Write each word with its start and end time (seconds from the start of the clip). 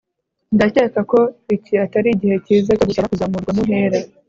Ndakeka 0.55 0.99
ko 1.11 1.19
iki 1.55 1.73
atari 1.85 2.07
igihe 2.15 2.35
cyiza 2.45 2.71
cyo 2.77 2.85
gusaba 2.89 3.11
kuzamurwa 3.11 3.51
mu 3.55 3.63
ntera 3.67 3.99